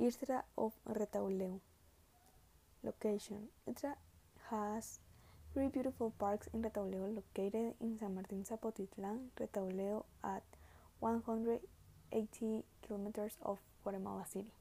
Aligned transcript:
IRSRA 0.00 0.42
of 0.56 0.74
Retauleu. 0.86 1.60
Location 2.84 3.48
IRSRA 3.66 3.94
has 4.50 5.00
three 5.52 5.68
beautiful 5.68 6.12
parks 6.18 6.48
in 6.54 6.62
Retauleu 6.62 7.16
located 7.16 7.74
in 7.80 7.98
San 7.98 8.14
Martín 8.14 8.46
Zapotitlan, 8.46 9.30
Retauleu 9.40 10.04
at 10.22 10.44
180 11.00 12.64
kilometers 12.86 13.38
of 13.42 13.58
Guatemala 13.82 14.24
City. 14.24 14.52